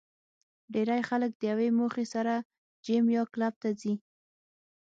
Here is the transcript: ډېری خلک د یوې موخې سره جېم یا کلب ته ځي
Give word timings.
ډېری 0.73 1.01
خلک 1.09 1.31
د 1.37 1.41
یوې 1.51 1.69
موخې 1.79 2.05
سره 2.13 2.33
جېم 2.85 3.05
یا 3.15 3.23
کلب 3.33 3.53
ته 3.61 3.69
ځي 3.81 3.93